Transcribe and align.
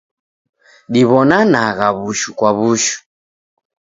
Diw'onanagha 0.93 1.87
w'ushu 1.97 2.29
kwa 2.37 2.51
w'ushu. 2.57 2.97